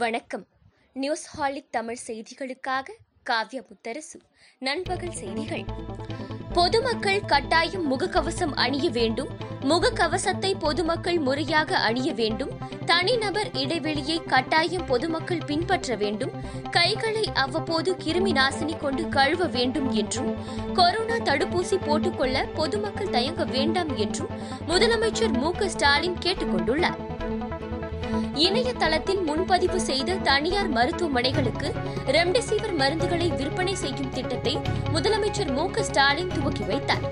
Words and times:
வணக்கம் 0.00 0.42
நியூஸ் 0.96 1.22
ஹாலிக் 1.26 1.68
தமிழ் 1.70 2.00
செய்திகளுக்காக 2.06 2.94
காவ்ய 3.22 3.58
முத்தரசு 3.62 4.18
நண்பகல் 4.58 5.14
செய்திகள் 5.14 5.64
பொதுமக்கள் 6.52 7.20
கட்டாயம் 7.26 7.86
முகக்கவசம் 7.90 8.52
அணிய 8.54 8.90
வேண்டும் 8.90 9.30
முகக்கவசத்தை 9.62 10.50
பொதுமக்கள் 10.58 11.18
முறையாக 11.18 11.78
அணிய 11.78 12.12
வேண்டும் 12.12 12.52
தனிநபர் 12.84 13.50
இடைவெளியை 13.52 14.18
கட்டாயம் 14.24 14.86
பொதுமக்கள் 14.86 15.46
பின்பற்ற 15.46 15.96
வேண்டும் 15.96 16.36
கைகளை 16.70 17.24
அவ்வப்போது 17.34 17.92
கிருமி 18.04 18.32
நாசினி 18.32 18.76
கொண்டு 18.78 19.04
கழுவ 19.08 19.48
வேண்டும் 19.48 19.90
என்றும் 19.92 20.32
கொரோனா 20.74 21.18
தடுப்பூசி 21.22 21.78
போட்டுக்கொள்ள 21.86 22.46
பொதுமக்கள் 22.54 23.10
தயங்க 23.10 23.44
வேண்டாம் 23.50 23.96
என்றும் 23.96 24.32
முதலமைச்சர் 24.66 25.36
மு 25.38 25.52
ஸ்டாலின் 25.68 26.22
கேட்டுக்கொண்டுள்ளார் 26.24 27.05
இணையதளத்தில் 28.36 29.20
முன்பதிவு 29.20 29.78
செய்த 29.80 30.16
தனியார் 30.22 30.70
மருத்துவமனைகளுக்கு 30.72 31.68
ரெம்டெசிவிர் 32.06 32.74
மருந்துகளை 32.78 33.28
விற்பனை 33.36 33.74
செய்யும் 33.74 34.10
திட்டத்தை 34.10 34.54
முதலமைச்சர் 34.92 35.52
மு 35.52 35.64
ஸ்டாலின் 35.82 36.28
துவக்கி 36.28 36.64
வைத்தார் 36.64 37.06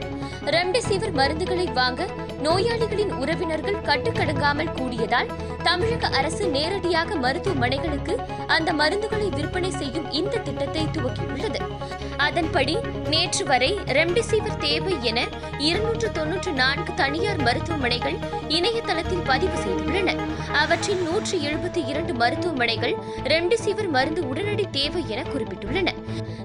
ரெம்டெசிவிர் 0.46 1.14
மருந்துகளை 1.14 1.66
வாங்க 1.72 2.02
நோயாளிகளின் 2.42 3.12
உறவினர்கள் 3.12 3.82
கட்டுக்கடங்காமல் 3.82 4.74
கூடியதால் 4.74 5.30
தமிழக 5.64 6.08
அரசு 6.18 6.44
நேரடியாக 6.48 7.16
மருத்துவமனைகளுக்கு 7.16 8.14
அந்த 8.46 8.70
மருந்துகளை 8.72 9.28
விற்பனை 9.30 9.70
செய்யும் 9.72 10.08
இந்த 10.12 10.40
திட்டத்தை 10.40 10.84
துவக்கியுள்ளது 10.94 11.60
அதன்படி 12.24 12.74
நேற்று 13.08 13.44
வரை 13.44 13.70
ரெம்டெசிவிர் 13.88 14.60
தேவை 14.60 14.94
என 15.04 15.18
இருநூற்று 15.60 16.08
தொன்னூற்று 16.12 16.52
நான்கு 16.52 16.92
தனியார் 16.94 17.42
மருத்துவமனைகள் 17.42 18.18
இணையதளத்தில் 18.48 19.26
பதிவு 19.26 19.56
செய்துள்ளன 19.56 20.10
அவற்றில் 20.62 21.02
நூற்று 21.02 21.36
எழுபத்தி 21.40 21.82
இரண்டு 21.86 22.12
மருத்துவமனைகள் 22.14 22.94
ரெம்டெசிவிர் 23.26 23.90
மருந்து 23.90 24.22
உடனடி 24.26 24.66
தேவை 24.70 25.02
என 25.08 25.22
குறிப்பிட்டுள்ளன 25.24 25.90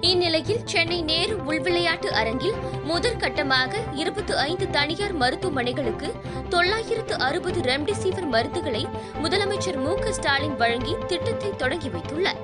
இந்நிலையில் 0.02 0.66
சென்னை 0.66 1.00
நேரு 1.04 1.34
உள்விளையாட்டு 1.46 2.10
அரங்கில் 2.14 2.60
முதற்கட்டமாக 2.88 3.82
இருபத்தி 3.96 4.34
ஐந்து 4.44 4.66
தனியார் 4.70 5.16
மருத்துவமனைகளுக்கு 5.16 6.10
தொள்ளாயிரத்து 6.50 7.16
அறுபது 7.20 7.60
ரெம்டெசிவிர் 7.62 8.30
மருந்துகளை 8.32 8.84
முதலமைச்சர் 9.24 9.80
மு 9.80 9.94
ஸ்டாலின் 10.14 10.58
வழங்கி 10.58 10.96
திட்டத்தை 11.08 11.52
தொடங்கி 11.58 11.90
வைத்துள்ளார் 11.90 12.42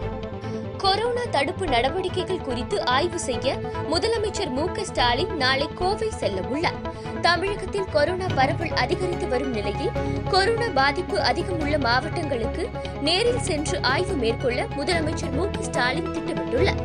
கொரோனா 0.78 1.24
தடுப்பு 1.32 1.66
நடவடிக்கைகள் 1.68 2.44
குறித்து 2.44 2.78
ஆய்வு 2.86 3.20
செய்ய 3.20 3.54
முதலமைச்சர் 3.90 4.52
மு 4.52 4.66
ஸ்டாலின் 4.84 5.32
நாளை 5.38 5.68
கோவை 5.74 6.10
செல்ல 6.14 6.42
உள்ளார் 6.50 6.80
தமிழகத்தில் 7.22 7.90
கொரோனா 7.90 8.28
பரவல் 8.36 8.74
அதிகரித்து 8.76 9.28
வரும் 9.28 9.52
நிலையில் 9.52 9.96
கொரோனா 10.30 10.68
பாதிப்பு 10.76 11.18
அதிகம் 11.22 11.60
உள்ள 11.60 11.78
மாவட்டங்களுக்கு 11.78 12.66
நேரில் 13.02 13.42
சென்று 13.42 13.78
ஆய்வு 13.86 14.16
மேற்கொள்ள 14.16 14.68
முதலமைச்சர் 14.76 15.36
மு 15.36 15.46
ஸ்டாலின் 15.60 16.12
திட்டமிட்டுள்ளார் 16.12 16.84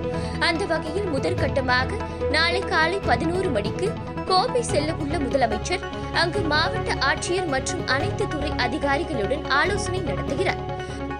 அந்த 0.40 0.64
வகையில் 0.64 1.10
முதற்கட்டமாக 1.10 1.98
நாளை 2.30 2.62
காலை 2.64 3.00
பதினோரு 3.06 3.50
மணிக்கு 3.50 3.88
கோவை 4.26 4.62
செல்ல 4.64 4.90
உள்ள 4.94 5.14
முதலமைச்சர் 5.18 5.84
அங்கு 6.14 6.40
மாவட்ட 6.44 6.90
ஆட்சியர் 7.06 7.48
மற்றும் 7.48 7.84
அனைத்து 7.86 8.24
துறை 8.28 8.50
அதிகாரிகளுடன் 8.58 9.44
ஆலோசனை 9.52 10.00
நடத்துகிறார் 10.00 10.62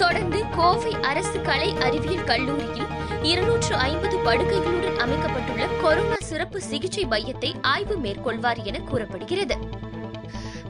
தொடர்ந்து 0.00 0.40
கோவை 0.56 0.92
அரசு 1.02 1.38
கலை 1.42 1.70
அறிவியல் 1.80 2.24
கல்லூரியில் 2.24 2.88
இருநூற்று 3.22 3.74
ஐம்பது 3.84 4.16
படுக்கைகளுடன் 4.18 4.98
அமைக்கப்பட்டுள்ள 4.98 5.66
கொரோனா 5.82 6.18
சிறப்பு 6.22 6.60
சிகிச்சை 6.62 7.04
மையத்தை 7.06 7.52
ஆய்வு 7.66 7.96
மேற்கொள்வார் 7.96 8.62
என 8.64 8.80
கூறப்படுகிறது 8.90 9.56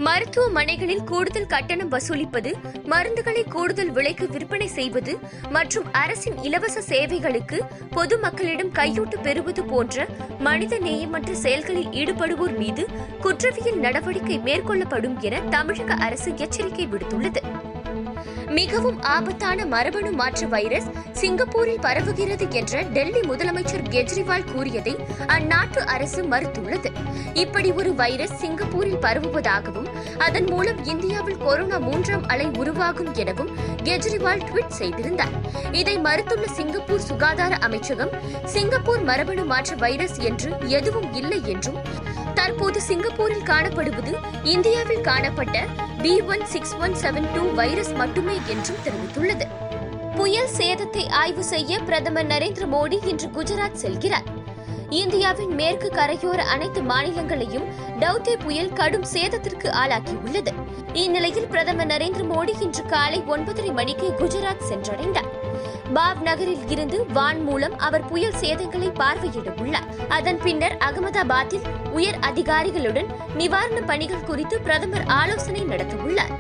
மருத்துவமனைகளில் 0.06 1.04
கூடுதல் 1.04 1.48
கட்டணம் 1.48 1.90
வசூலிப்பது 1.90 2.50
மருந்துகளை 2.86 3.42
கூடுதல் 3.48 3.90
விலைக்கு 3.90 4.26
விற்பனை 4.28 4.68
செய்வது 4.68 5.12
மற்றும் 5.50 5.88
அரசின் 5.94 6.38
இலவச 6.42 6.82
சேவைகளுக்கு 6.82 7.58
பொதுமக்களிடம் 7.94 8.72
கையூட்டு 8.72 9.18
பெறுவது 9.22 9.64
போன்ற 9.64 10.06
மனித 10.40 10.78
நேயமற்ற 10.78 11.34
செயல்களில் 11.38 11.92
ஈடுபடுவோர் 11.94 12.56
மீது 12.58 12.84
குற்றவியல் 13.20 13.80
நடவடிக்கை 13.80 14.38
மேற்கொள்ளப்படும் 14.40 15.18
என 15.20 15.42
தமிழக 15.48 15.98
அரசு 16.00 16.30
எச்சரிக்கை 16.38 16.86
விடுத்துள்ளது 16.86 17.42
மிகவும் 18.50 18.98
ஆபத்தான 19.08 19.64
மரபணு 19.66 20.10
மாற்று 20.12 20.46
வைரஸ் 20.48 20.88
சிங்கப்பூரில் 21.12 21.82
பரவுகிறது 21.82 22.46
என்ற 22.52 22.82
டெல்லி 22.92 23.20
முதலமைச்சர் 23.22 23.84
கெஜ்ரிவால் 23.88 24.46
கூறியதை 24.50 24.94
அந்நாட்டு 25.26 25.80
அரசு 25.86 26.22
மறுத்துள்ளது 26.24 26.90
இப்படி 27.34 27.70
ஒரு 27.72 27.90
வைரஸ் 27.94 28.34
சிங்கப்பூரில் 28.40 29.00
பரவுவதாகவும் 29.00 29.88
அதன் 30.18 30.48
மூலம் 30.50 30.80
இந்தியாவில் 30.84 31.38
கொரோனா 31.38 31.78
மூன்றாம் 31.80 32.26
அலை 32.28 32.48
உருவாகும் 32.58 33.12
எனவும் 33.16 33.52
கெஜ்ரிவால் 33.82 34.44
ட்வீட் 34.48 34.78
செய்திருந்தார் 34.78 35.34
இதை 35.72 35.96
மறுத்துள்ள 35.98 36.48
சிங்கப்பூர் 36.56 37.06
சுகாதார 37.06 37.54
அமைச்சகம் 37.60 38.14
சிங்கப்பூர் 38.46 39.04
மரபணு 39.04 39.44
மாற்று 39.44 39.76
வைரஸ் 39.76 40.18
என்று 40.22 40.50
எதுவும் 40.70 41.08
இல்லை 41.14 41.40
என்றும் 41.48 41.80
தற்போது 42.34 42.78
சிங்கப்பூரில் 42.80 43.48
காணப்படுவது 43.48 44.12
இந்தியாவில் 44.46 45.02
காணப்பட்ட 45.02 45.56
B 46.02 46.14
one 46.26 46.44
six 46.46 46.76
one 46.80 46.96
seven 46.96 47.28
two 47.34 47.42
virus 47.54 47.92
மட்டுமே 47.94 48.36
என்றும் 48.48 48.82
தெரிவித்துள்ளது 48.84 49.46
புயல் 50.16 50.52
சேதத்தை 50.58 51.04
ஆய்வு 51.14 51.44
செய்ய 51.44 51.78
பிரதமர் 51.80 52.26
நரேந்திர 52.26 52.64
மோடி 52.66 52.96
இன்று 53.06 53.28
குஜராத் 53.28 53.80
செல்கிறார் 53.80 54.26
இந்தியாவின் 54.92 55.52
மேற்கு 55.54 55.88
கரையோர 55.90 56.40
அனைத்து 56.52 56.80
மாநிலங்களையும் 56.82 57.66
டவுதே 58.00 58.34
புயல் 58.36 58.72
கடும் 58.72 59.06
சேதத்திற்கு 59.12 59.68
ஆளாக்கியுள்ளது 59.80 60.52
இந்நிலையில் 60.94 61.48
பிரதமர் 61.48 61.90
நரேந்திர 61.90 62.24
மோடி 62.26 62.54
இன்று 62.60 62.84
காலை 62.86 63.20
ஒன்பதரை 63.28 63.70
மணிக்கு 63.72 64.08
குஜராத் 64.18 64.66
சென்றடைந்தார் 64.68 65.30
பாவ் 65.92 66.22
நகரில் 66.22 66.66
இருந்து 66.68 66.98
வான் 67.12 67.40
மூலம் 67.44 67.74
அவர் 67.78 68.04
புயல் 68.04 68.38
சேதங்களை 68.40 68.90
பார்வையிட 68.94 69.48
உள்ளார் 69.60 69.88
அதன் 70.10 70.40
பின்னர் 70.42 70.76
அகமதாபாத்தில் 70.80 71.66
உயர் 71.92 72.20
அதிகாரிகளுடன் 72.20 73.08
நிவாரண 73.36 73.80
பணிகள் 73.86 74.26
குறித்து 74.26 74.58
பிரதமர் 74.60 75.06
ஆலோசனை 75.12 75.64
நடத்தவுள்ளார் 75.64 76.34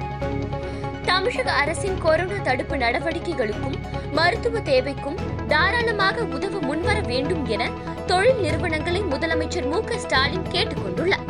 தமிழக 1.10 1.48
அரசின் 1.54 1.98
கொரோனா 1.98 2.38
தடுப்பு 2.42 2.74
நடவடிக்கைகளுக்கும் 2.76 3.78
மருத்துவ 4.12 4.60
தேவைக்கும் 4.64 5.18
தாராளமாக 5.48 6.24
உதவ 6.32 6.60
முன்வர 6.60 6.98
வேண்டும் 7.06 7.44
என 7.48 7.62
தொழில் 8.10 8.40
நிறுவனங்களை 8.40 9.00
முதலமைச்சர் 9.10 9.66
மு 9.66 9.78
க 9.82 9.98
ஸ்டாலின் 9.98 10.46
கேட்டுக் 10.50 10.82
கொண்டுள்ளார் 10.82 11.26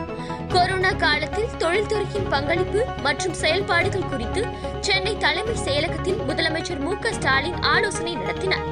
கொரோனா 0.53 0.91
காலத்தில் 0.97 1.53
தொழில்துறையின் 1.59 2.29
பங்களிப்பு 2.31 2.81
மற்றும் 3.03 3.35
செயல்பாடுகள் 3.35 4.09
குறித்து 4.09 4.43
சென்னை 4.81 5.15
தலைமை 5.17 5.57
செயலகத்தில் 5.59 6.23
முதலமைச்சர் 6.29 6.81
மு 6.81 6.95
க 6.97 7.13
ஸ்டாலின் 7.13 7.59
ஆலோசனை 7.73 8.15
நடத்தினார் 8.15 8.67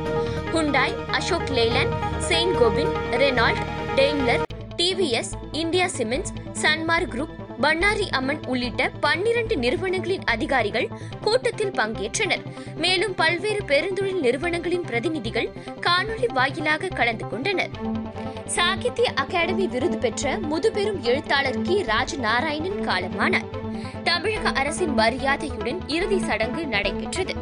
Hyundai 0.52 0.96
Ashok 1.12 1.52
Leyland 1.52 1.92
Saint 2.28 2.56
Gobain 2.56 2.92
Renault 3.14 3.62
Daimler 3.96 4.44
TVS 4.76 5.32
India 5.54 5.88
Cements 5.96 6.34
Sanmar 6.62 7.08
group 7.08 7.36
Bannari 7.60 8.06
Amman 8.10 8.42
உள்ளிட்ட 8.46 8.82
பன்னிரண்டு 9.00 9.54
நிறுவனங்களின் 9.56 10.26
அதிகாரிகள் 10.26 10.88
கூட்டத்தில் 11.20 11.74
பங்கேற்றனர் 11.76 12.44
மேலும் 12.76 13.14
பல்வேறு 13.14 13.62
பெருந்தொழில் 13.64 14.20
நிறுவனங்களின் 14.20 14.86
பிரதிநிதிகள் 14.86 15.50
காணொலி 15.80 16.28
வாயிலாக 16.32 16.92
கலந்து 16.94 17.26
கொண்டனர் 17.28 17.72
சாகித்ய 18.48 19.08
அகாடமி 19.14 19.66
விருது 19.66 19.98
பெற்ற 19.98 20.36
முதுபெரும் 20.48 21.00
எழுத்தாளர் 21.02 21.62
கி 21.62 21.76
ராஜநாராயணன் 21.84 22.84
காலமானார் 22.86 23.48
தமிழக 24.08 24.52
அரசின் 24.60 24.94
மரியாதையுடன் 24.94 25.80
இறுதி 25.88 26.18
சடங்கு 26.20 26.62
நடைபெற்றது 26.66 27.34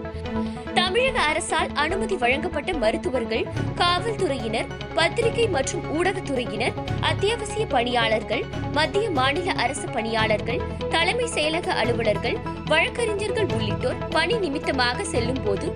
தமிழக 0.76 1.18
அரசால் 1.22 1.70
அனுமதி 1.74 2.16
வழங்கப்பட்ட 2.16 2.70
மருத்துவர்கள் 2.74 3.44
காவல்துறையினர் 3.74 4.68
பத்திரிகை 4.94 5.46
மற்றும் 5.48 5.84
ஊடகத்துறையினர் 5.94 6.76
அத்தியாவசிய 7.02 7.64
பணியாளர்கள் 7.66 8.44
மத்திய 8.72 9.06
மாநில 9.10 9.54
அரசு 9.56 9.86
பணியாளர்கள் 9.88 10.60
தலைமை 10.90 11.28
செயலக 11.34 11.68
அலுவலர்கள் 11.74 12.38
வழக்கறிஞர்கள் 12.66 13.50
உள்ளிட்டோர் 13.50 14.00
பணி 14.08 14.36
நிமித்தமாக 14.38 15.04
செல்லும் 15.04 15.42
போது 15.42 15.66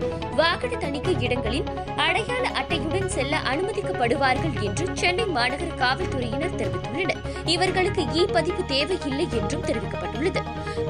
வாகன 0.36 0.72
தணிக்கை 0.76 1.14
இடங்களில் 1.20 1.68
அடையாள 2.00 2.44
அட்டையுடன் 2.60 3.10
செல்ல 3.10 3.42
அனுமதிக்கப்படுவார்கள் 3.50 4.56
என்று 4.62 4.86
சென்னை 4.94 5.26
மாநகர 5.30 5.70
காவல்துறையினர் 5.76 6.56
தெரிவித்துள்ளனர் 6.56 7.22
இவர்களுக்கு 7.46 8.02
இ 8.14 8.24
பதிப்பு 8.32 8.64
தேவையில்லை 8.66 9.26
என்றும் 9.38 9.66
தெரிவிக்கப்பட்டுள்ளது 9.66 10.42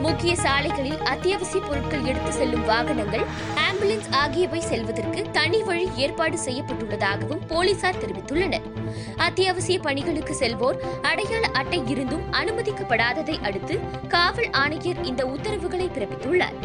முக்கிய 0.00 0.33
சாலைகளில் 0.37 1.03
அத்தியாவசிய 1.05 1.61
பொருட்கள் 1.61 2.05
எடுத்து 2.05 2.33
செல்லும் 2.33 2.65
வாகனங்கள் 2.65 3.25
ஆம்புலன்ஸ் 3.65 4.11
ஆகியவை 4.13 4.61
செல்வதற்கு 4.61 5.23
தனி 5.31 5.61
வழி 5.63 5.87
ஏற்பாடு 5.97 6.39
செய்யப்பட்டுள்ளதாகவும் 6.39 7.45
போலீசார் 7.47 7.99
தெரிவித்துள்ளனர் 7.99 8.67
அத்தியாவசிய 9.21 9.79
பணிகளுக்கு 9.79 10.35
செல்வோர் 10.35 10.81
அடையாள 11.03 11.45
அட்டை 11.53 11.81
இருந்தும் 11.87 12.27
அனுமதிக்கப்படாததை 12.33 13.39
அடுத்து 13.43 13.77
காவல் 14.09 14.51
ஆணையர் 14.57 15.03
இந்த 15.05 15.25
உத்தரவுகளை 15.27 15.89
பிறப்பித்துள்ளார் 15.89 16.59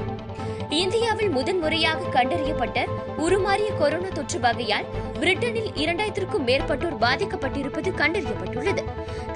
இந்தியாவில் 0.71 1.29
முதன்முறையாக 1.29 2.09
கண்டறியப்பட்ட 2.11 2.79
உருமாறிய 3.17 3.75
கொரோனா 3.77 4.09
தொற்று 4.09 4.39
வகையால் 4.39 4.87
பிரிட்டனில் 5.19 5.69
இரண்டாயிரத்திற்கும் 5.75 6.45
மேற்பட்டோர் 6.47 6.97
பாதிக்கப்பட்டிருப்பது 7.01 7.91
கண்டறியப்பட்டுள்ளது 7.91 8.83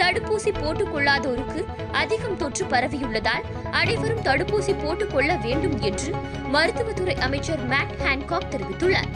தடுப்பூசி 0.00 0.54
போட்டுக் 0.60 0.92
கொள்ளாதோருக்கு 0.94 1.62
அதிகம் 1.92 2.38
தொற்று 2.38 2.66
பரவியுள்ளதால் 2.66 3.46
அனைவரும் 3.72 4.22
தடுப்பூசி 4.22 4.82
போட்டுக் 4.84 5.14
கொள்ள 5.14 5.36
வேண்டும் 5.36 5.82
என்று 5.82 6.12
மருத்துவத்துறை 6.48 7.16
அமைச்சர் 7.20 7.66
மேட் 7.68 7.96
ஹான்காக் 8.00 8.52
தெரிவித்துள்ளார் 8.52 9.12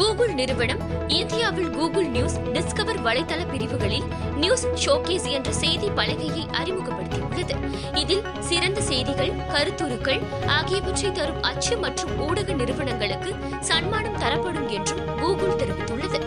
கூகுள் 0.00 0.32
நிறுவனம் 0.34 0.82
இந்தியாவில் 1.12 1.70
கூகுள் 1.70 2.08
நியூஸ் 2.08 2.36
டிஸ்கவர் 2.52 3.00
வலைதள 3.00 3.40
பிரிவுகளில் 3.44 4.06
நியூஸ் 4.36 4.64
ஷோகேஸ் 4.84 5.26
என்ற 5.30 5.50
செய்தி 5.52 5.88
பலகையை 5.90 6.44
அறிமுகப்படுத்தியுள்ளது 6.60 7.56
இதில் 7.94 8.24
சிறந்த 8.40 8.80
செய்திகள் 8.80 9.32
கருத்துருக்கள் 9.52 10.20
ஆகியவற்றை 10.50 11.10
தரும் 11.12 11.42
அச்சு 11.42 11.76
மற்றும் 11.76 12.14
ஊடக 12.20 12.52
நிறுவனங்களுக்கு 12.52 13.32
சன்மானம் 13.60 14.18
தரப்படும் 14.18 14.70
என்றும் 14.70 15.06
கூகுள் 15.18 15.58
தெரிவித்துள்ளது 15.58 16.20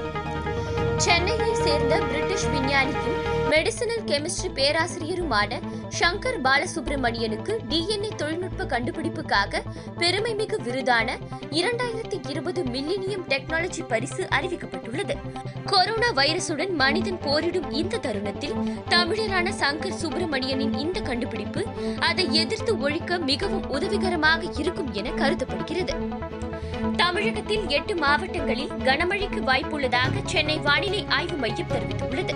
சென்னையை 0.97 1.53
சேர்ந்த 1.63 1.95
பிரிட்டிஷ் 2.03 2.49
விஞ்ஞானியும் 2.51 3.32
மெடிசினல் 3.53 4.05
கெமிஸ்ட்ரி 4.09 4.49
பேராசிரியருமான 4.57 5.49
சங்கர் 5.97 6.37
பாலசுப்ரமணியனுக்கு 6.41 7.53
டிஎன்ஏ 7.69 8.11
தொழில்நுட்ப 8.15 8.65
கண்டுபிடிப்புக்காக 8.65 9.61
பெருமைமிகு 9.97 10.57
விருதான 10.63 11.09
இரண்டாயிரத்தி 11.51 12.17
இருபது 12.31 12.61
மில்லினியம் 12.69 13.25
டெக்னாலஜி 13.27 13.83
பரிசு 13.91 14.23
அறிவிக்கப்பட்டுள்ளது 14.35 15.15
கொரோனா 15.65 16.09
வைரசுடன் 16.15 16.73
மனிதன் 16.75 17.19
போரிடும் 17.19 17.69
இந்த 17.73 17.99
தருணத்தில் 17.99 18.57
தமிழரான 18.89 19.53
சங்கர் 19.59 19.99
சுப்பிரமணியனின் 20.01 20.75
இந்த 20.77 20.99
கண்டுபிடிப்பு 21.01 21.63
அதை 22.03 22.25
எதிர்த்து 22.35 22.73
ஒழிக்க 22.79 23.19
மிகவும் 23.25 23.69
உதவிகரமாக 23.69 24.51
இருக்கும் 24.57 24.91
என 24.93 25.13
கருதப்படுகிறது 25.13 25.95
தமிழகத்தில் 26.97 27.63
எட்டு 27.69 27.93
மாவட்டங்களில் 27.97 28.75
கனமழைக்கு 28.83 29.41
வாய்ப்புள்ளதாக 29.43 30.25
சென்னை 30.25 30.59
வானிலை 30.61 31.03
ஆய்வு 31.11 31.37
மையம் 31.37 31.71
தெரிவித்துள்ளது 31.71 32.35